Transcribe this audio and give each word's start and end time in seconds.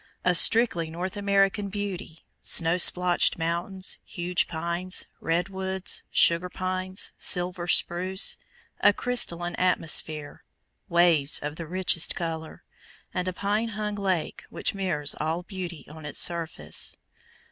A 0.25 0.33
strictly 0.33 0.89
North 0.89 1.15
American 1.15 1.69
beauty 1.69 2.25
snow 2.43 2.79
splotched 2.79 3.37
mountains, 3.37 3.99
huge 4.03 4.47
pines, 4.47 5.05
red 5.19 5.49
woods, 5.49 6.01
sugar 6.09 6.49
pines, 6.49 7.11
silver 7.19 7.67
spruce; 7.67 8.35
a 8.79 8.93
crystalline 8.93 9.53
atmosphere, 9.57 10.43
waves 10.89 11.37
of 11.37 11.55
the 11.55 11.67
richest 11.67 12.15
color; 12.15 12.63
and 13.13 13.27
a 13.27 13.33
pine 13.33 13.67
hung 13.77 13.93
lake 13.93 14.41
which 14.49 14.73
mirrors 14.73 15.13
all 15.21 15.43
beauty 15.43 15.85
on 15.87 16.03
its 16.03 16.17
surface. 16.17 16.97